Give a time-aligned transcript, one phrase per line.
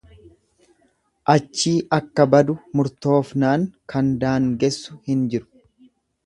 [1.33, 5.51] Achii akka badu murtoofnaan kan daangessu hin jiru.